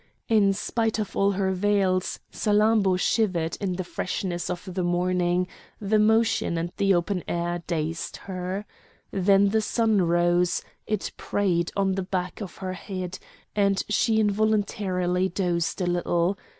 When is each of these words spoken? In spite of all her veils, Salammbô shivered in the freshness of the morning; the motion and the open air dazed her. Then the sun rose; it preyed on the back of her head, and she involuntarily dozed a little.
In 0.29 0.51
spite 0.53 0.97
of 0.97 1.15
all 1.15 1.33
her 1.33 1.51
veils, 1.51 2.17
Salammbô 2.33 2.99
shivered 2.99 3.55
in 3.61 3.73
the 3.73 3.83
freshness 3.83 4.49
of 4.49 4.73
the 4.73 4.81
morning; 4.81 5.47
the 5.79 5.99
motion 5.99 6.57
and 6.57 6.71
the 6.77 6.95
open 6.95 7.23
air 7.27 7.61
dazed 7.67 8.17
her. 8.25 8.65
Then 9.11 9.49
the 9.49 9.61
sun 9.61 10.01
rose; 10.01 10.63
it 10.87 11.11
preyed 11.17 11.71
on 11.77 11.91
the 11.91 12.01
back 12.01 12.41
of 12.41 12.57
her 12.65 12.73
head, 12.73 13.19
and 13.55 13.83
she 13.89 14.19
involuntarily 14.19 15.29
dozed 15.29 15.79
a 15.81 15.85
little. 15.85 16.35